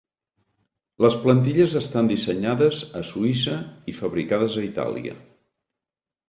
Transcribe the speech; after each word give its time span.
Les 1.05 1.17
plantilles 1.25 1.75
estan 1.79 2.09
dissenyades 2.11 2.79
a 3.01 3.03
Suïssa 3.11 3.59
i 3.93 3.97
fabricades 3.99 4.57
a 4.57 4.65
Itàlia. 4.71 5.21